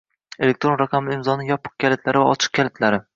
[0.45, 3.01] Elektron raqamli imzoning yopiq kalitlari va ochiq kalitlari